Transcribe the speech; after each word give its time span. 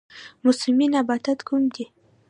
موسمي 0.43 0.85
نباتات 0.93 1.39
کوم 1.47 1.63
دي؟ 1.73 1.85